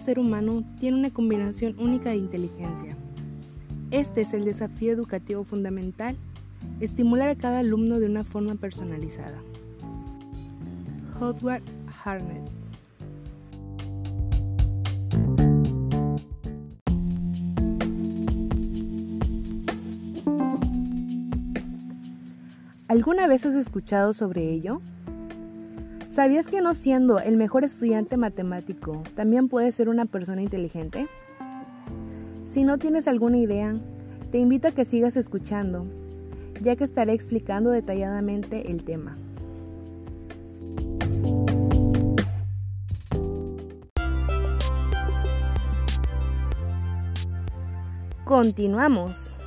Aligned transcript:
ser 0.00 0.18
humano 0.18 0.64
tiene 0.80 0.98
una 0.98 1.10
combinación 1.10 1.78
única 1.78 2.10
de 2.10 2.16
inteligencia. 2.16 2.96
Este 3.90 4.22
es 4.22 4.32
el 4.32 4.44
desafío 4.44 4.92
educativo 4.92 5.44
fundamental, 5.44 6.16
estimular 6.80 7.28
a 7.28 7.36
cada 7.36 7.60
alumno 7.60 8.00
de 8.00 8.06
una 8.06 8.24
forma 8.24 8.54
personalizada. 8.54 9.38
Howard 11.20 11.62
Harnett 12.04 12.50
¿Alguna 22.90 23.28
vez 23.28 23.46
has 23.46 23.54
escuchado 23.54 24.12
sobre 24.12 24.50
ello? 24.50 24.80
¿Sabías 26.10 26.48
que 26.48 26.60
no 26.60 26.74
siendo 26.74 27.20
el 27.20 27.36
mejor 27.36 27.62
estudiante 27.62 28.16
matemático, 28.16 29.04
también 29.14 29.48
puedes 29.48 29.76
ser 29.76 29.88
una 29.88 30.06
persona 30.06 30.42
inteligente? 30.42 31.06
Si 32.46 32.64
no 32.64 32.78
tienes 32.78 33.06
alguna 33.06 33.38
idea, 33.38 33.76
te 34.32 34.38
invito 34.38 34.66
a 34.66 34.72
que 34.72 34.84
sigas 34.84 35.16
escuchando, 35.16 35.86
ya 36.60 36.74
que 36.74 36.82
estaré 36.82 37.12
explicando 37.12 37.70
detalladamente 37.70 38.72
el 38.72 38.82
tema. 38.82 39.16
Continuamos. 48.24 49.39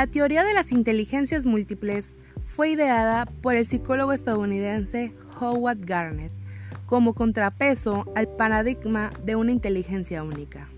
La 0.00 0.06
teoría 0.06 0.44
de 0.44 0.54
las 0.54 0.72
inteligencias 0.72 1.44
múltiples 1.44 2.14
fue 2.46 2.70
ideada 2.70 3.26
por 3.26 3.54
el 3.54 3.66
psicólogo 3.66 4.14
estadounidense 4.14 5.12
Howard 5.38 5.80
Garnett 5.84 6.32
como 6.86 7.12
contrapeso 7.12 8.10
al 8.16 8.26
paradigma 8.26 9.12
de 9.26 9.36
una 9.36 9.52
inteligencia 9.52 10.22
única. 10.22 10.70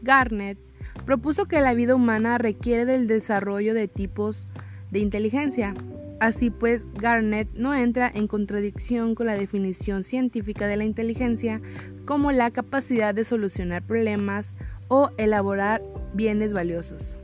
Garnett 0.00 0.56
propuso 1.04 1.44
que 1.44 1.60
la 1.60 1.74
vida 1.74 1.94
humana 1.94 2.38
requiere 2.38 2.86
del 2.86 3.08
desarrollo 3.08 3.74
de 3.74 3.88
tipos 3.88 4.46
de 4.90 5.00
inteligencia. 5.00 5.74
Así 6.18 6.48
pues, 6.48 6.86
Garnett 6.94 7.52
no 7.52 7.74
entra 7.74 8.10
en 8.14 8.26
contradicción 8.26 9.14
con 9.14 9.26
la 9.26 9.36
definición 9.36 10.02
científica 10.02 10.66
de 10.66 10.78
la 10.78 10.84
inteligencia 10.84 11.60
como 12.06 12.32
la 12.32 12.50
capacidad 12.50 13.14
de 13.14 13.24
solucionar 13.24 13.82
problemas 13.82 14.54
o 14.88 15.10
elaborar 15.18 15.82
bienes 16.14 16.54
valiosos. 16.54 17.18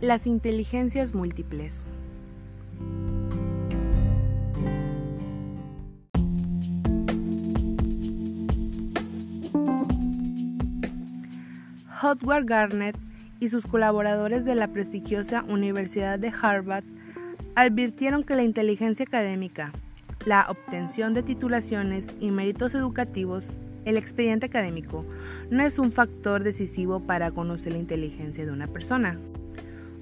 Las 0.00 0.26
inteligencias 0.26 1.14
múltiples. 1.14 1.84
Howard 12.02 12.46
Garnett 12.46 12.96
y 13.40 13.48
sus 13.48 13.66
colaboradores 13.66 14.46
de 14.46 14.54
la 14.54 14.68
prestigiosa 14.68 15.44
Universidad 15.46 16.18
de 16.18 16.32
Harvard 16.40 16.84
advirtieron 17.54 18.22
que 18.22 18.36
la 18.36 18.42
inteligencia 18.42 19.04
académica, 19.04 19.70
la 20.24 20.46
obtención 20.48 21.12
de 21.12 21.22
titulaciones 21.22 22.08
y 22.20 22.30
méritos 22.30 22.74
educativos, 22.74 23.58
el 23.84 23.98
expediente 23.98 24.46
académico, 24.46 25.04
no 25.50 25.62
es 25.62 25.78
un 25.78 25.92
factor 25.92 26.42
decisivo 26.42 27.00
para 27.00 27.32
conocer 27.32 27.74
la 27.74 27.80
inteligencia 27.80 28.46
de 28.46 28.52
una 28.52 28.66
persona. 28.66 29.18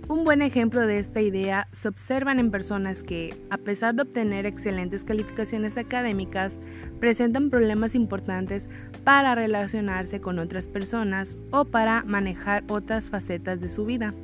Un 0.09 0.25
buen 0.25 0.41
ejemplo 0.41 0.87
de 0.87 0.99
esta 0.99 1.21
idea 1.21 1.69
se 1.71 1.87
observan 1.87 2.39
en 2.39 2.51
personas 2.51 3.03
que, 3.03 3.37
a 3.51 3.59
pesar 3.59 3.95
de 3.95 4.03
obtener 4.03 4.47
excelentes 4.47 5.05
calificaciones 5.05 5.77
académicas, 5.77 6.59
presentan 6.99 7.51
problemas 7.51 7.95
importantes 7.95 8.71
para 9.05 9.35
relacionarse 9.35 10.19
con 10.23 10.39
otras 10.39 10.67
personas 10.67 11.37
o 11.51 11.67
para 11.67 12.05
manejar 12.05 12.65
otras 12.69 13.11
facetas 13.11 13.61
de 13.61 13.69
su 13.69 13.85
vida. 13.85 14.15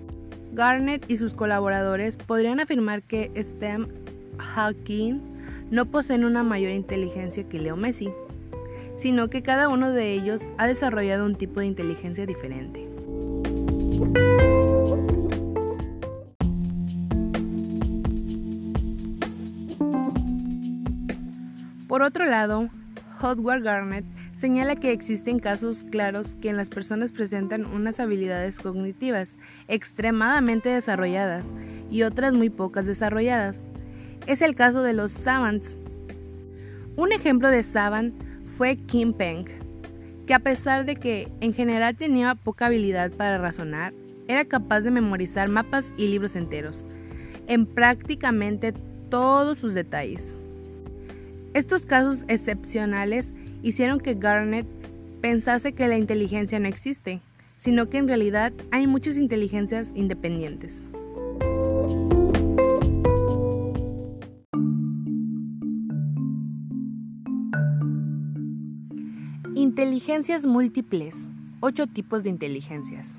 Garnett 0.54 1.04
y 1.10 1.18
sus 1.18 1.34
colaboradores 1.34 2.16
podrían 2.16 2.60
afirmar 2.60 3.02
que 3.02 3.30
Stephen 3.36 3.88
Hawking 4.38 5.20
no 5.70 5.84
poseen 5.84 6.24
una 6.24 6.42
mayor 6.42 6.72
inteligencia 6.72 7.46
que 7.46 7.58
Leo 7.58 7.76
Messi, 7.76 8.10
sino 8.96 9.28
que 9.28 9.42
cada 9.42 9.68
uno 9.68 9.90
de 9.90 10.12
ellos 10.14 10.44
ha 10.56 10.66
desarrollado 10.66 11.26
un 11.26 11.36
tipo 11.36 11.60
de 11.60 11.66
inteligencia 11.66 12.24
diferente. 12.24 12.93
Por 21.94 22.02
otro 22.02 22.24
lado, 22.24 22.70
Howard 23.22 23.62
Garnett 23.62 24.04
señala 24.36 24.74
que 24.74 24.90
existen 24.90 25.38
casos 25.38 25.84
claros 25.84 26.34
que 26.34 26.48
en 26.48 26.56
las 26.56 26.68
personas 26.68 27.12
presentan 27.12 27.66
unas 27.66 28.00
habilidades 28.00 28.58
cognitivas 28.58 29.36
extremadamente 29.68 30.70
desarrolladas 30.70 31.52
y 31.92 32.02
otras 32.02 32.32
muy 32.32 32.50
pocas 32.50 32.84
desarrolladas. 32.84 33.64
Es 34.26 34.42
el 34.42 34.56
caso 34.56 34.82
de 34.82 34.92
los 34.92 35.12
savants. 35.12 35.76
Un 36.96 37.12
ejemplo 37.12 37.48
de 37.48 37.62
savant 37.62 38.12
fue 38.58 38.74
Kim 38.74 39.12
Peng, 39.12 39.44
que 40.26 40.34
a 40.34 40.40
pesar 40.40 40.86
de 40.86 40.96
que 40.96 41.28
en 41.40 41.52
general 41.52 41.96
tenía 41.96 42.34
poca 42.34 42.66
habilidad 42.66 43.12
para 43.12 43.38
razonar, 43.38 43.92
era 44.26 44.44
capaz 44.44 44.80
de 44.80 44.90
memorizar 44.90 45.48
mapas 45.48 45.94
y 45.96 46.08
libros 46.08 46.34
enteros, 46.34 46.84
en 47.46 47.64
prácticamente 47.66 48.72
todos 49.10 49.58
sus 49.58 49.74
detalles. 49.74 50.34
Estos 51.54 51.86
casos 51.86 52.24
excepcionales 52.26 53.32
hicieron 53.62 54.00
que 54.00 54.14
Garnett 54.14 54.66
pensase 55.20 55.72
que 55.72 55.86
la 55.86 55.96
inteligencia 55.96 56.58
no 56.58 56.66
existe, 56.66 57.20
sino 57.58 57.88
que 57.88 57.98
en 57.98 58.08
realidad 58.08 58.52
hay 58.72 58.88
muchas 58.88 59.16
inteligencias 59.16 59.92
independientes. 59.94 60.82
Inteligencias 69.54 70.46
múltiples. 70.46 71.28
Ocho 71.60 71.86
tipos 71.86 72.24
de 72.24 72.30
inteligencias. 72.30 73.16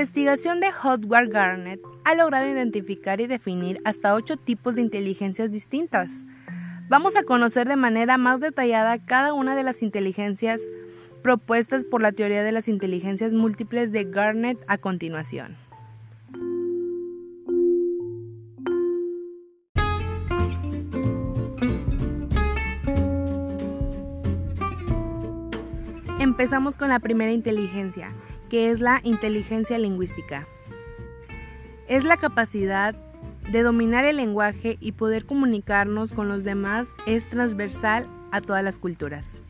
Investigación 0.00 0.60
de 0.60 0.68
Howard 0.82 1.28
Garnett 1.28 1.78
ha 2.06 2.14
logrado 2.14 2.48
identificar 2.48 3.20
y 3.20 3.26
definir 3.26 3.82
hasta 3.84 4.14
ocho 4.14 4.38
tipos 4.38 4.74
de 4.74 4.80
inteligencias 4.80 5.50
distintas. 5.50 6.24
Vamos 6.88 7.16
a 7.16 7.22
conocer 7.22 7.68
de 7.68 7.76
manera 7.76 8.16
más 8.16 8.40
detallada 8.40 9.04
cada 9.04 9.34
una 9.34 9.54
de 9.54 9.62
las 9.62 9.82
inteligencias 9.82 10.62
propuestas 11.22 11.84
por 11.84 12.00
la 12.00 12.12
teoría 12.12 12.42
de 12.42 12.50
las 12.50 12.66
inteligencias 12.66 13.34
múltiples 13.34 13.92
de 13.92 14.04
Garnett 14.04 14.58
a 14.68 14.78
continuación. 14.78 15.58
Empezamos 26.18 26.78
con 26.78 26.88
la 26.88 27.00
primera 27.00 27.32
inteligencia, 27.32 28.14
que 28.50 28.70
es 28.70 28.80
la 28.80 29.00
inteligencia 29.04 29.78
lingüística. 29.78 30.46
Es 31.88 32.04
la 32.04 32.18
capacidad 32.18 32.94
de 33.50 33.62
dominar 33.62 34.04
el 34.04 34.16
lenguaje 34.16 34.76
y 34.80 34.92
poder 34.92 35.24
comunicarnos 35.24 36.12
con 36.12 36.28
los 36.28 36.44
demás 36.44 36.88
es 37.06 37.28
transversal 37.28 38.06
a 38.30 38.40
todas 38.40 38.62
las 38.62 38.78
culturas. 38.78 39.40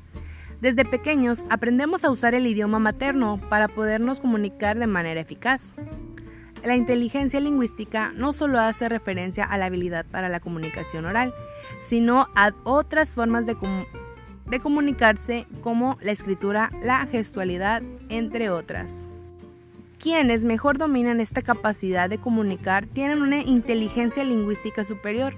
Desde 0.60 0.84
pequeños 0.84 1.44
aprendemos 1.48 2.04
a 2.04 2.10
usar 2.10 2.34
el 2.34 2.46
idioma 2.46 2.78
materno 2.78 3.40
para 3.48 3.68
podernos 3.68 4.20
comunicar 4.20 4.78
de 4.78 4.86
manera 4.86 5.20
eficaz. 5.20 5.72
La 6.62 6.76
inteligencia 6.76 7.40
lingüística 7.40 8.12
no 8.14 8.34
solo 8.34 8.60
hace 8.60 8.90
referencia 8.90 9.44
a 9.44 9.56
la 9.56 9.66
habilidad 9.66 10.04
para 10.04 10.28
la 10.28 10.40
comunicación 10.40 11.06
oral, 11.06 11.34
sino 11.80 12.28
a 12.34 12.52
otras 12.64 13.14
formas 13.14 13.46
de, 13.46 13.56
de 14.50 14.60
comunicarse 14.60 15.46
como 15.62 15.96
la 16.02 16.12
escritura, 16.12 16.70
la 16.82 17.06
gestualidad, 17.06 17.82
entre 18.08 18.50
otras. 18.50 19.06
Quienes 19.98 20.44
mejor 20.44 20.78
dominan 20.78 21.20
esta 21.20 21.42
capacidad 21.42 22.08
de 22.08 22.18
comunicar 22.18 22.86
tienen 22.86 23.22
una 23.22 23.42
inteligencia 23.42 24.24
lingüística 24.24 24.82
superior. 24.82 25.34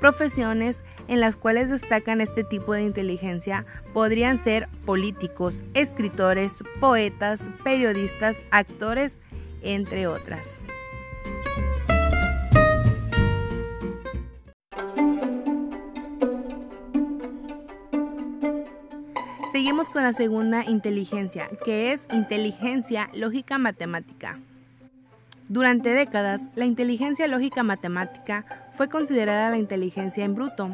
Profesiones 0.00 0.84
en 1.08 1.20
las 1.20 1.36
cuales 1.36 1.70
destacan 1.70 2.20
este 2.20 2.44
tipo 2.44 2.74
de 2.74 2.82
inteligencia 2.82 3.64
podrían 3.92 4.38
ser 4.38 4.68
políticos, 4.84 5.64
escritores, 5.74 6.62
poetas, 6.80 7.48
periodistas, 7.64 8.42
actores, 8.50 9.18
entre 9.62 10.06
otras. 10.06 10.58
Seguimos 19.68 19.90
con 19.90 20.02
la 20.02 20.14
segunda 20.14 20.64
inteligencia, 20.64 21.50
que 21.62 21.92
es 21.92 22.02
inteligencia 22.10 23.10
lógica 23.12 23.58
matemática. 23.58 24.38
Durante 25.50 25.90
décadas, 25.90 26.48
la 26.54 26.64
inteligencia 26.64 27.28
lógica 27.28 27.62
matemática 27.62 28.46
fue 28.78 28.88
considerada 28.88 29.50
la 29.50 29.58
inteligencia 29.58 30.24
en 30.24 30.34
bruto. 30.34 30.72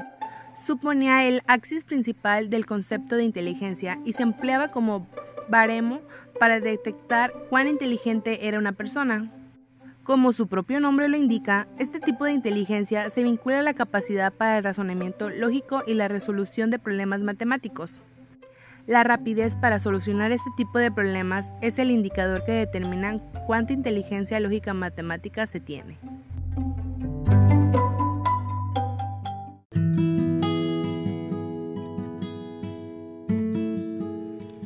Suponía 0.54 1.24
el 1.24 1.42
axis 1.48 1.82
principal 1.82 2.50
del 2.50 2.66
concepto 2.66 3.16
de 3.16 3.24
inteligencia 3.24 3.98
y 4.04 4.12
se 4.12 4.22
empleaba 4.22 4.68
como 4.68 5.08
baremo 5.48 6.00
para 6.38 6.60
detectar 6.60 7.32
cuán 7.50 7.66
inteligente 7.66 8.46
era 8.46 8.60
una 8.60 8.74
persona. 8.74 9.28
Como 10.04 10.32
su 10.32 10.46
propio 10.46 10.78
nombre 10.78 11.08
lo 11.08 11.16
indica, 11.16 11.66
este 11.80 11.98
tipo 11.98 12.26
de 12.26 12.32
inteligencia 12.32 13.10
se 13.10 13.24
vincula 13.24 13.58
a 13.58 13.62
la 13.62 13.74
capacidad 13.74 14.32
para 14.32 14.56
el 14.56 14.62
razonamiento 14.62 15.30
lógico 15.30 15.82
y 15.84 15.94
la 15.94 16.06
resolución 16.06 16.70
de 16.70 16.78
problemas 16.78 17.22
matemáticos. 17.22 18.00
La 18.86 19.02
rapidez 19.02 19.56
para 19.56 19.78
solucionar 19.78 20.30
este 20.30 20.50
tipo 20.58 20.78
de 20.78 20.90
problemas 20.90 21.50
es 21.62 21.78
el 21.78 21.90
indicador 21.90 22.44
que 22.44 22.52
determina 22.52 23.18
cuánta 23.46 23.72
inteligencia 23.72 24.38
lógica 24.40 24.74
matemática 24.74 25.46
se 25.46 25.58
tiene. 25.58 25.98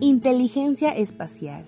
Inteligencia 0.00 0.90
espacial. 0.96 1.64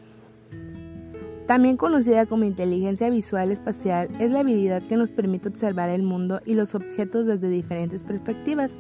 También 1.46 1.76
conocida 1.76 2.26
como 2.26 2.44
inteligencia 2.44 3.10
visual 3.10 3.52
espacial, 3.52 4.08
es 4.18 4.32
la 4.32 4.40
habilidad 4.40 4.82
que 4.82 4.96
nos 4.96 5.10
permite 5.10 5.48
observar 5.48 5.88
el 5.88 6.02
mundo 6.02 6.40
y 6.44 6.54
los 6.54 6.74
objetos 6.74 7.26
desde 7.26 7.48
diferentes 7.48 8.02
perspectivas 8.02 8.76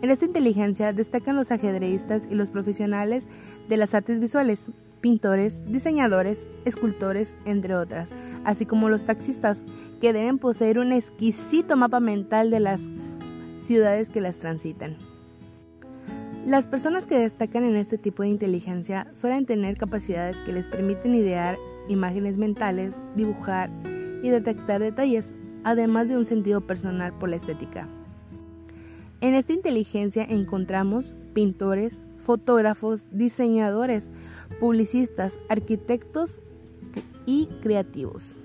en 0.00 0.10
esta 0.10 0.26
inteligencia 0.26 0.92
destacan 0.92 1.36
los 1.36 1.50
ajedreístas 1.50 2.22
y 2.30 2.34
los 2.34 2.50
profesionales 2.50 3.26
de 3.68 3.76
las 3.76 3.94
artes 3.94 4.20
visuales, 4.20 4.66
pintores, 5.00 5.64
diseñadores, 5.66 6.46
escultores, 6.64 7.36
entre 7.44 7.74
otras, 7.74 8.10
así 8.44 8.66
como 8.66 8.88
los 8.88 9.04
taxistas, 9.04 9.62
que 10.00 10.12
deben 10.12 10.38
poseer 10.38 10.78
un 10.78 10.92
exquisito 10.92 11.76
mapa 11.76 12.00
mental 12.00 12.50
de 12.50 12.60
las 12.60 12.88
ciudades 13.58 14.10
que 14.10 14.20
las 14.20 14.38
transitan. 14.38 14.96
Las 16.46 16.66
personas 16.66 17.06
que 17.06 17.18
destacan 17.18 17.64
en 17.64 17.76
este 17.76 17.98
tipo 17.98 18.22
de 18.22 18.30
inteligencia 18.30 19.08
suelen 19.12 19.44
tener 19.44 19.76
capacidades 19.76 20.36
que 20.46 20.52
les 20.52 20.66
permiten 20.66 21.14
idear 21.14 21.58
imágenes 21.88 22.38
mentales, 22.38 22.94
dibujar 23.16 23.70
y 24.22 24.30
detectar 24.30 24.80
detalles, 24.80 25.32
además 25.64 26.08
de 26.08 26.16
un 26.16 26.24
sentido 26.24 26.60
personal 26.60 27.12
por 27.18 27.28
la 27.28 27.36
estética. 27.36 27.88
En 29.20 29.34
esta 29.34 29.52
inteligencia 29.52 30.22
encontramos 30.22 31.12
pintores, 31.34 32.00
fotógrafos, 32.18 33.04
diseñadores, 33.10 34.10
publicistas, 34.60 35.38
arquitectos 35.48 36.40
y 37.26 37.48
creativos. 37.60 38.36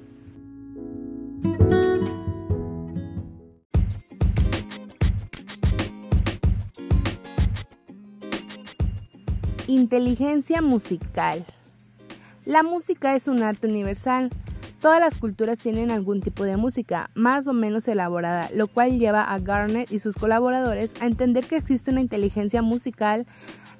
Inteligencia 9.68 10.64
musical. 10.64 11.46
La 12.46 12.64
música 12.64 13.16
es 13.16 13.28
un 13.28 13.44
arte 13.44 13.68
universal 13.68 14.32
Todas 14.84 15.00
las 15.00 15.16
culturas 15.16 15.60
tienen 15.60 15.92
algún 15.92 16.20
tipo 16.20 16.44
de 16.44 16.58
música, 16.58 17.10
más 17.16 17.48
o 17.48 17.54
menos 17.54 17.88
elaborada, 17.88 18.50
lo 18.54 18.68
cual 18.68 19.00
lleva 19.00 19.24
a 19.24 19.40
Garner 19.40 19.88
y 19.90 20.00
sus 20.00 20.14
colaboradores 20.14 20.94
a 21.00 21.06
entender 21.06 21.46
que 21.46 21.56
existe 21.56 21.92
una 21.92 22.02
inteligencia 22.02 22.62
musical 22.62 23.26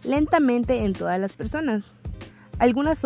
lentamente 0.06 0.86
en 0.86 0.94
todas 0.94 1.20
las 1.20 1.34
personas. 1.34 1.94
Algunas 2.58 3.00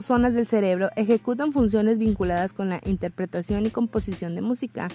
zonas 0.00 0.34
del 0.34 0.48
cerebro 0.48 0.90
ejecutan 0.96 1.52
funciones 1.52 1.96
vinculadas 1.96 2.52
con 2.52 2.68
la 2.68 2.82
interpretación 2.84 3.64
y 3.64 3.70
composición 3.70 4.34
de 4.34 4.42
música. 4.42 4.88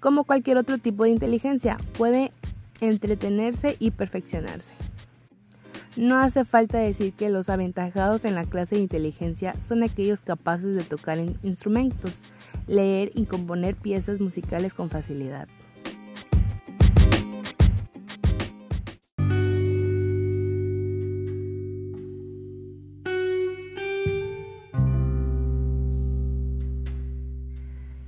Como 0.00 0.24
cualquier 0.24 0.56
otro 0.56 0.78
tipo 0.78 1.04
de 1.04 1.10
inteligencia, 1.10 1.76
puede 1.98 2.32
entretenerse 2.80 3.76
y 3.78 3.90
perfeccionarse. 3.90 4.72
No 5.96 6.16
hace 6.16 6.46
falta 6.46 6.78
decir 6.78 7.12
que 7.12 7.28
los 7.28 7.50
aventajados 7.50 8.24
en 8.24 8.34
la 8.34 8.44
clase 8.44 8.76
de 8.76 8.80
inteligencia 8.80 9.54
son 9.62 9.82
aquellos 9.82 10.22
capaces 10.22 10.74
de 10.74 10.84
tocar 10.84 11.18
instrumentos, 11.42 12.12
leer 12.66 13.12
y 13.14 13.26
componer 13.26 13.76
piezas 13.76 14.18
musicales 14.18 14.72
con 14.72 14.88
facilidad. 14.88 15.48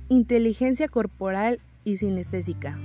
Inteligencia 0.09 0.87
corporal 0.87 1.59
y 1.83 1.97
sinestésica. 1.97 2.79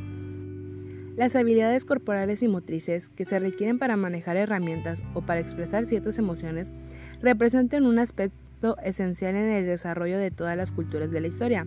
Las 1.21 1.37
habilidades 1.37 1.85
corporales 1.85 2.43
y 2.43 2.49
motrices 2.49 3.11
que 3.11 3.27
se 3.27 3.39
requieren 3.39 3.79
para 3.79 3.99
manejar 3.99 4.39
herramientas 4.39 5.03
o 5.13 5.21
para 5.21 5.41
expresar 5.41 5.85
ciertas 5.85 6.17
emociones 6.17 6.73
representan 7.21 7.85
un 7.85 7.99
aspecto 7.99 8.79
esencial 8.83 9.37
en 9.37 9.51
el 9.51 9.67
desarrollo 9.67 10.17
de 10.17 10.31
todas 10.31 10.57
las 10.57 10.73
culturas 10.73 11.11
de 11.11 11.21
la 11.21 11.27
historia. 11.27 11.67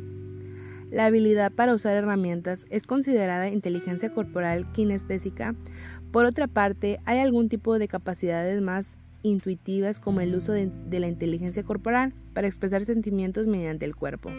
La 0.90 1.06
habilidad 1.06 1.52
para 1.52 1.76
usar 1.76 1.96
herramientas 1.96 2.66
es 2.72 2.88
considerada 2.88 3.48
inteligencia 3.48 4.12
corporal 4.12 4.72
kinestésica. 4.72 5.54
Por 6.12 6.26
otra 6.26 6.48
parte, 6.48 7.00
hay 7.06 7.20
algún 7.20 7.48
tipo 7.48 7.78
de 7.78 7.88
capacidades 7.88 8.60
más 8.60 8.98
intuitivas 9.22 10.00
como 10.00 10.22
el 10.22 10.34
uso 10.34 10.52
de, 10.52 10.72
de 10.90 11.00
la 11.00 11.10
inteligencia 11.10 11.62
corporal 11.62 12.16
para 12.34 12.48
expresar 12.48 12.86
sentimientos 12.86 13.46
mediante 13.46 13.86
el 13.86 13.96
cuerpo. 13.96 14.32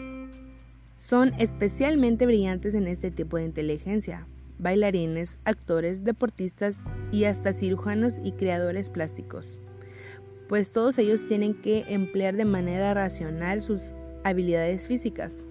Son 0.97 1.33
especialmente 1.39 2.25
brillantes 2.25 2.75
en 2.75 2.87
este 2.87 3.11
tipo 3.11 3.37
de 3.37 3.45
inteligencia, 3.45 4.27
bailarines, 4.59 5.39
actores, 5.45 6.03
deportistas 6.03 6.77
y 7.11 7.25
hasta 7.25 7.53
cirujanos 7.53 8.15
y 8.23 8.31
creadores 8.33 8.89
plásticos, 8.89 9.59
pues 10.47 10.71
todos 10.71 10.97
ellos 10.97 11.25
tienen 11.27 11.53
que 11.53 11.85
emplear 11.87 12.35
de 12.35 12.45
manera 12.45 12.93
racional 12.93 13.61
sus 13.61 13.93
habilidades 14.23 14.87
físicas. 14.87 15.45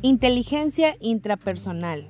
Inteligencia 0.00 0.96
intrapersonal. 1.00 2.08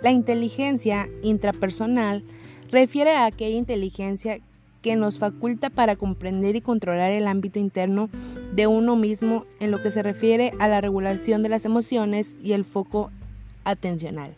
La 0.00 0.12
inteligencia 0.12 1.08
intrapersonal 1.22 2.22
refiere 2.70 3.12
a 3.12 3.26
aquella 3.26 3.56
inteligencia 3.56 4.40
que 4.82 4.96
nos 4.96 5.18
faculta 5.18 5.70
para 5.70 5.96
comprender 5.96 6.56
y 6.56 6.60
controlar 6.60 7.10
el 7.10 7.26
ámbito 7.26 7.58
interno 7.58 8.08
de 8.54 8.66
uno 8.66 8.96
mismo 8.96 9.44
en 9.60 9.70
lo 9.70 9.82
que 9.82 9.90
se 9.90 10.02
refiere 10.02 10.52
a 10.58 10.68
la 10.68 10.80
regulación 10.80 11.42
de 11.42 11.50
las 11.50 11.64
emociones 11.64 12.34
y 12.42 12.52
el 12.52 12.64
foco 12.64 13.10
atencional. 13.64 14.34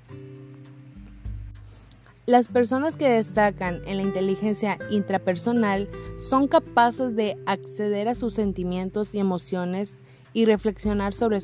Las 2.27 2.49
personas 2.49 2.97
que 2.97 3.09
destacan 3.09 3.81
en 3.87 3.97
la 3.97 4.05
inteligencia 4.05 4.79
intrapersonal 4.91 5.89
son 6.21 6.47
capaces 6.47 7.17
de 7.17 7.37
acceder 7.47 8.09
a 8.09 8.15
sus 8.15 8.35
sentimientos 8.35 9.15
y 9.15 9.19
emociones 9.19 9.99
y 10.33 10.45
reflexionar 10.45 11.13
sobre 11.13 11.39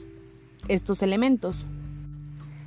estos 0.69 1.03
elementos. 1.03 1.67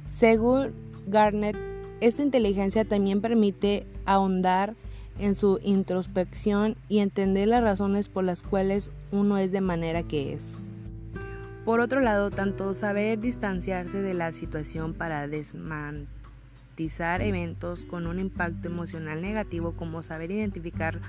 Según 0.10 0.74
Garnett, 1.08 1.71
esta 2.02 2.24
inteligencia 2.24 2.84
también 2.84 3.22
permite 3.22 3.86
ahondar 4.06 4.76
en 5.20 5.36
su 5.36 5.60
introspección 5.64 6.76
y 6.90 6.98
entender 7.00 7.48
las 7.48 7.62
razones 7.62 8.10
por 8.10 8.24
las 8.24 8.42
cuales 8.42 8.90
uno 9.12 9.38
es 9.38 9.52
de 9.52 9.62
manera 9.62 10.02
que 10.04 10.34
es. 10.34 10.56
Por 11.64 11.80
otro 11.80 12.02
lado, 12.02 12.32
tanto 12.32 12.74
saber 12.74 13.20
distanciarse 13.20 14.02
de 14.02 14.16
la 14.16 14.34
situación 14.34 14.96
para 14.96 15.28
desmantizar 15.28 17.22
eventos 17.22 17.86
con 17.86 18.08
un 18.08 18.20
impacto 18.20 18.68
emocional 18.68 19.22
negativo 19.22 19.74
como 19.74 20.02
saber 20.02 20.32
identificar 20.32 21.00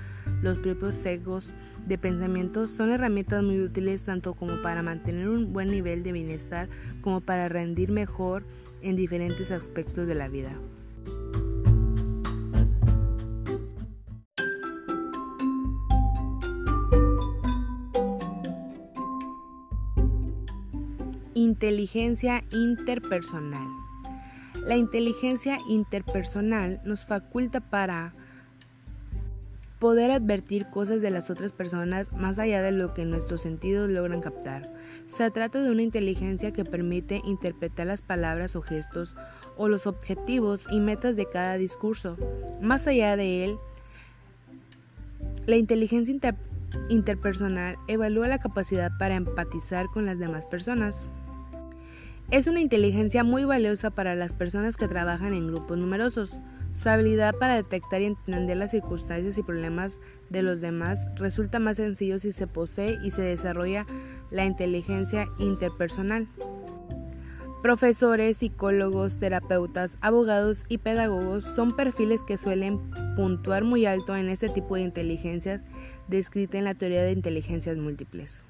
los 0.43 0.59
propios 0.59 0.95
sesgos 0.95 1.51
de 1.87 1.97
pensamiento 1.97 2.67
son 2.67 2.91
herramientas 2.91 3.41
muy 3.41 3.59
útiles 3.61 4.03
tanto 4.03 4.35
como 4.35 4.61
para 4.61 4.83
mantener 4.83 5.27
un 5.27 5.53
buen 5.53 5.69
nivel 5.69 6.03
de 6.03 6.11
bienestar 6.11 6.69
como 7.01 7.19
para 7.19 7.49
rendir 7.49 7.91
mejor 7.91 8.43
en 8.83 8.95
diferentes 8.95 9.49
aspectos 9.49 10.05
de 10.05 10.13
la 10.13 10.27
vida. 10.27 10.51
Inteligencia 21.63 22.43
interpersonal. 22.51 23.69
La 24.65 24.75
inteligencia 24.75 25.59
interpersonal 25.69 26.81
nos 26.83 27.05
faculta 27.05 27.61
para 27.61 28.13
poder 29.79 30.11
advertir 30.11 30.65
cosas 30.69 30.99
de 30.99 31.09
las 31.09 31.29
otras 31.29 31.53
personas 31.53 32.11
más 32.11 32.37
allá 32.37 32.61
de 32.61 32.73
lo 32.73 32.93
que 32.93 33.05
nuestros 33.05 33.39
sentidos 33.39 33.89
logran 33.89 34.19
captar. 34.19 34.73
Se 35.07 35.31
trata 35.31 35.63
de 35.63 35.71
una 35.71 35.83
inteligencia 35.83 36.51
que 36.51 36.65
permite 36.65 37.21
interpretar 37.23 37.87
las 37.87 38.01
palabras 38.01 38.57
o 38.57 38.61
gestos 38.61 39.15
o 39.55 39.69
los 39.69 39.87
objetivos 39.87 40.67
y 40.69 40.81
metas 40.81 41.15
de 41.15 41.29
cada 41.29 41.57
discurso. 41.57 42.17
Más 42.59 42.87
allá 42.87 43.15
de 43.15 43.45
él, 43.45 43.57
la 45.45 45.55
inteligencia 45.55 46.13
interpersonal 46.89 47.77
evalúa 47.87 48.27
la 48.27 48.39
capacidad 48.39 48.91
para 48.99 49.15
empatizar 49.15 49.85
con 49.87 50.05
las 50.05 50.19
demás 50.19 50.45
personas. 50.45 51.09
Es 52.33 52.47
una 52.47 52.61
inteligencia 52.61 53.23
muy 53.23 53.45
valiosa 53.45 53.91
para 53.91 54.15
las 54.15 54.33
personas 54.33 54.75
que 54.75 54.87
trabajan 54.87 55.35
en 55.35 55.45
grupos 55.45 55.77
numerosos. 55.77 56.41
Su 56.71 56.89
habilidad 56.89 57.35
para 57.35 57.53
detectar 57.53 58.01
y 58.01 58.05
entender 58.05 58.57
las 58.57 58.71
circunstancias 58.71 59.37
y 59.37 59.43
problemas 59.43 59.99
de 60.31 60.41
los 60.41 60.59
demás 60.59 61.05
resulta 61.15 61.59
más 61.59 61.77
sencillo 61.77 62.17
si 62.17 62.31
se 62.31 62.47
posee 62.47 62.97
y 63.03 63.11
se 63.11 63.21
desarrolla 63.21 63.85
la 64.31 64.45
inteligencia 64.45 65.29
interpersonal. 65.37 66.27
Profesores, 67.61 68.37
psicólogos, 68.37 69.19
terapeutas, 69.19 69.99
abogados 70.01 70.63
y 70.69 70.79
pedagogos 70.79 71.43
son 71.43 71.75
perfiles 71.75 72.23
que 72.23 72.39
suelen 72.39 72.79
puntuar 73.15 73.63
muy 73.63 73.85
alto 73.85 74.15
en 74.15 74.29
este 74.29 74.49
tipo 74.49 74.73
de 74.73 74.81
inteligencias 74.81 75.61
descrita 76.07 76.57
en 76.57 76.63
la 76.63 76.73
teoría 76.73 77.03
de 77.03 77.11
inteligencias 77.11 77.77
múltiples. 77.77 78.43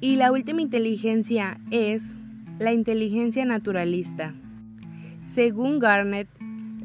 Y 0.00 0.14
la 0.14 0.30
última 0.30 0.62
inteligencia 0.62 1.58
es 1.72 2.14
la 2.60 2.72
inteligencia 2.72 3.44
naturalista. 3.44 4.32
Según 5.24 5.80
Garnett, 5.80 6.28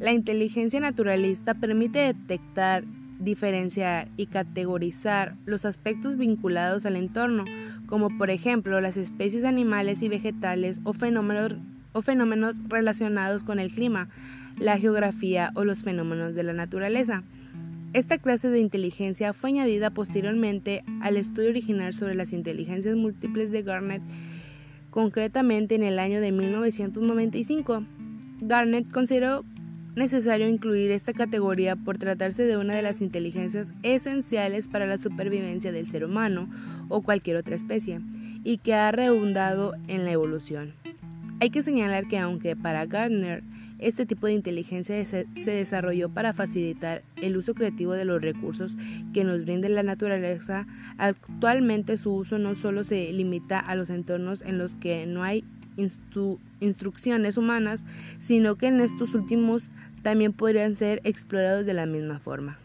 la 0.00 0.12
inteligencia 0.12 0.80
naturalista 0.80 1.54
permite 1.54 2.00
detectar, 2.00 2.82
diferenciar 3.20 4.08
y 4.16 4.26
categorizar 4.26 5.36
los 5.46 5.64
aspectos 5.64 6.16
vinculados 6.16 6.86
al 6.86 6.96
entorno, 6.96 7.44
como 7.86 8.18
por 8.18 8.30
ejemplo 8.30 8.80
las 8.80 8.96
especies 8.96 9.44
animales 9.44 10.02
y 10.02 10.08
vegetales 10.08 10.80
o 10.82 10.92
fenómenos, 10.92 11.54
o 11.92 12.02
fenómenos 12.02 12.62
relacionados 12.68 13.44
con 13.44 13.60
el 13.60 13.70
clima, 13.70 14.08
la 14.58 14.76
geografía 14.76 15.52
o 15.54 15.64
los 15.64 15.84
fenómenos 15.84 16.34
de 16.34 16.42
la 16.42 16.52
naturaleza. 16.52 17.22
Esta 17.94 18.18
clase 18.18 18.48
de 18.48 18.58
inteligencia 18.58 19.32
fue 19.32 19.50
añadida 19.50 19.88
posteriormente 19.90 20.82
al 21.00 21.16
estudio 21.16 21.50
original 21.50 21.94
sobre 21.94 22.16
las 22.16 22.32
inteligencias 22.32 22.96
múltiples 22.96 23.52
de 23.52 23.62
Garnett, 23.62 24.02
concretamente 24.90 25.76
en 25.76 25.84
el 25.84 26.00
año 26.00 26.20
de 26.20 26.32
1995. 26.32 27.84
Garnett 28.40 28.90
consideró 28.90 29.44
necesario 29.94 30.48
incluir 30.48 30.90
esta 30.90 31.12
categoría 31.12 31.76
por 31.76 31.96
tratarse 31.98 32.42
de 32.42 32.56
una 32.56 32.74
de 32.74 32.82
las 32.82 33.00
inteligencias 33.00 33.72
esenciales 33.84 34.66
para 34.66 34.86
la 34.86 34.98
supervivencia 34.98 35.70
del 35.70 35.86
ser 35.86 36.04
humano 36.04 36.48
o 36.88 37.00
cualquier 37.00 37.36
otra 37.36 37.54
especie, 37.54 38.00
y 38.42 38.58
que 38.58 38.74
ha 38.74 38.90
redundado 38.90 39.74
en 39.86 40.04
la 40.04 40.10
evolución. 40.10 40.74
Hay 41.40 41.50
que 41.50 41.62
señalar 41.62 42.06
que 42.08 42.18
aunque 42.18 42.56
para 42.56 42.86
Gardner 42.86 43.42
este 43.78 44.06
tipo 44.06 44.26
de 44.26 44.32
inteligencia 44.32 45.04
se, 45.04 45.26
desarrolló 45.34 46.08
para 46.08 46.32
facilitar 46.32 47.02
el 47.16 47.36
uso 47.36 47.54
creativo 47.54 47.92
de 47.92 48.04
los 48.04 48.22
recursos 48.22 48.76
que 49.12 49.24
nos 49.24 49.44
brinda 49.44 49.68
la 49.68 49.82
naturaleza. 49.82 50.66
Actualmente 50.96 51.96
su 51.96 52.14
uso 52.14 52.38
no 52.38 52.54
solo 52.54 52.84
se 52.84 53.12
limita 53.12 53.58
a 53.58 53.74
los 53.74 53.90
entornos 53.90 54.42
en 54.42 54.58
los 54.58 54.76
que 54.76 55.06
no 55.06 55.22
hay 55.22 55.44
instrucciones 56.60 57.36
humanas, 57.36 57.84
sino 58.20 58.56
que 58.56 58.68
en 58.68 58.80
estos 58.80 59.14
últimos 59.14 59.70
también 60.02 60.32
podrían 60.32 60.76
ser 60.76 61.00
explorados 61.04 61.66
de 61.66 61.74
la 61.74 61.86
misma 61.86 62.20
forma. 62.20 62.58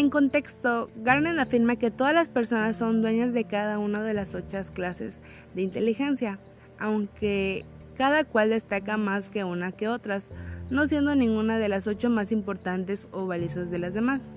En 0.00 0.08
contexto, 0.08 0.90
Garnet 0.96 1.38
afirma 1.38 1.76
que 1.76 1.90
todas 1.90 2.14
las 2.14 2.30
personas 2.30 2.78
son 2.78 3.02
dueñas 3.02 3.34
de 3.34 3.44
cada 3.44 3.78
una 3.78 4.02
de 4.02 4.14
las 4.14 4.34
ocho 4.34 4.56
clases 4.72 5.20
de 5.54 5.60
inteligencia, 5.60 6.38
aunque 6.78 7.66
cada 7.98 8.24
cual 8.24 8.48
destaca 8.48 8.96
más 8.96 9.30
que 9.30 9.44
una 9.44 9.72
que 9.72 9.88
otras, 9.88 10.30
no 10.70 10.86
siendo 10.86 11.14
ninguna 11.14 11.58
de 11.58 11.68
las 11.68 11.86
ocho 11.86 12.08
más 12.08 12.32
importantes 12.32 13.10
o 13.12 13.26
valiosas 13.26 13.70
de 13.70 13.78
las 13.78 13.92
demás. 13.92 14.32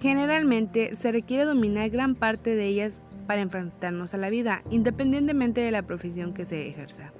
Generalmente 0.00 0.96
se 0.96 1.12
requiere 1.12 1.44
dominar 1.44 1.90
gran 1.90 2.14
parte 2.14 2.54
de 2.54 2.68
ellas 2.68 3.02
para 3.26 3.42
enfrentarnos 3.42 4.14
a 4.14 4.16
la 4.16 4.30
vida, 4.30 4.62
independientemente 4.70 5.60
de 5.60 5.72
la 5.72 5.82
profesión 5.82 6.32
que 6.32 6.46
se 6.46 6.66
ejerza. 6.66 7.12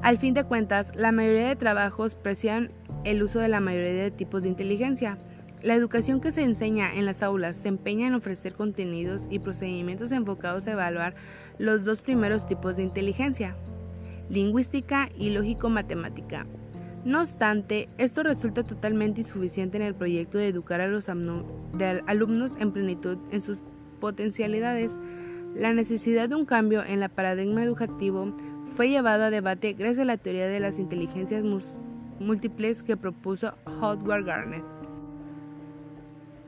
Al 0.00 0.16
fin 0.16 0.32
de 0.32 0.44
cuentas, 0.44 0.90
la 0.96 1.12
mayoría 1.12 1.48
de 1.48 1.56
trabajos 1.56 2.14
precian 2.14 2.70
el 3.04 3.22
uso 3.22 3.40
de 3.40 3.48
la 3.48 3.60
mayoría 3.60 4.04
de 4.04 4.10
tipos 4.10 4.42
de 4.42 4.48
inteligencia, 4.48 5.18
la 5.62 5.74
educación 5.74 6.20
que 6.20 6.32
se 6.32 6.42
enseña 6.42 6.94
en 6.94 7.04
las 7.04 7.22
aulas 7.22 7.54
se 7.54 7.68
empeña 7.68 8.06
en 8.06 8.14
ofrecer 8.14 8.54
contenidos 8.54 9.26
y 9.28 9.40
procedimientos 9.40 10.10
enfocados 10.10 10.66
a 10.66 10.72
evaluar 10.72 11.14
los 11.58 11.84
dos 11.84 12.00
primeros 12.00 12.46
tipos 12.46 12.76
de 12.76 12.82
inteligencia, 12.82 13.56
lingüística 14.30 15.10
y 15.18 15.30
lógico-matemática. 15.30 16.46
No 17.04 17.20
obstante, 17.20 17.88
esto 17.98 18.22
resulta 18.22 18.62
totalmente 18.62 19.20
insuficiente 19.20 19.76
en 19.76 19.82
el 19.82 19.94
proyecto 19.94 20.38
de 20.38 20.48
educar 20.48 20.80
a 20.80 20.88
los 20.88 21.08
alumnos 21.08 22.56
en 22.58 22.72
plenitud 22.72 23.18
en 23.30 23.42
sus 23.42 23.62
potencialidades. 24.00 24.96
La 25.54 25.74
necesidad 25.74 26.28
de 26.28 26.36
un 26.36 26.46
cambio 26.46 26.82
en 26.84 27.00
la 27.00 27.08
paradigma 27.08 27.62
educativo 27.62 28.34
fue 28.76 28.88
llevado 28.88 29.24
a 29.24 29.30
debate 29.30 29.74
gracias 29.74 30.00
a 30.00 30.04
la 30.06 30.16
teoría 30.16 30.46
de 30.46 30.60
las 30.60 30.78
inteligencias 30.78 31.44
múltiples 32.18 32.82
que 32.82 32.96
propuso 32.96 33.54
Howard 33.66 34.24
Garnet. 34.24 34.79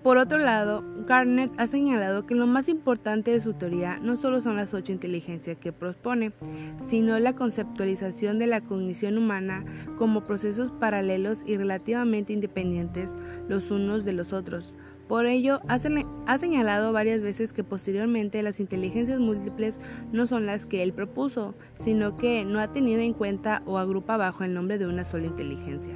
Por 0.02 0.18
otro 0.18 0.38
lado, 0.38 0.82
Garnett 1.06 1.52
ha 1.59 1.68
señalado 1.68 2.26
que 2.26 2.35
lo 2.35 2.49
más 2.49 2.68
importante 2.68 3.30
de 3.30 3.38
su 3.38 3.52
teoría 3.52 4.00
no 4.02 4.16
solo 4.16 4.40
son 4.40 4.56
las 4.56 4.75
ocho 4.75 4.90
inteligencias 4.90 5.59
que 5.59 5.73
propone, 5.73 6.32
sino 6.80 7.16
la 7.21 7.35
conceptualización 7.35 8.40
de 8.40 8.49
la 8.49 8.62
cognición 8.62 9.16
humana 9.16 9.64
como 9.99 10.25
procesos 10.25 10.73
paralelos 10.73 11.42
y 11.47 11.56
relativamente 11.56 12.32
independientes 12.32 13.14
los 13.49 13.71
unos 13.71 14.04
de 14.04 14.12
los 14.12 14.32
otros. 14.32 14.75
Por 15.06 15.26
ello, 15.26 15.61
ha, 15.68 16.38
señalado 16.38 16.92
varias 16.92 17.21
veces 17.21 17.52
que 17.52 17.62
posteriormente 17.62 18.42
las 18.42 18.59
inteligencias 18.59 19.21
múltiples 19.21 19.78
no 20.11 20.26
son 20.26 20.47
las 20.47 20.66
que 20.66 20.82
él 20.82 20.92
propuso, 20.92 21.54
sino 21.78 22.16
que 22.16 22.44
no 22.44 22.59
ha 22.59 22.73
tenido 22.73 23.02
en 23.02 23.12
cuenta 23.12 23.62
o 23.66 23.78
agrupa 23.78 24.16
bajo 24.16 24.42
el 24.42 24.54
nombre 24.54 24.78
de 24.78 24.87
una 24.87 25.04
sola 25.04 25.26
inteligencia. 25.26 25.94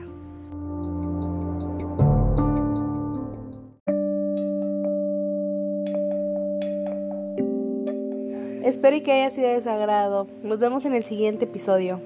Espero 8.66 9.00
que 9.00 9.12
haya 9.12 9.30
sido 9.30 9.48
de 9.48 9.60
sagrado. 9.60 10.26
Nos 10.42 10.58
vemos 10.58 10.84
en 10.86 10.92
el 10.92 11.04
siguiente 11.04 11.44
episodio. 11.44 12.00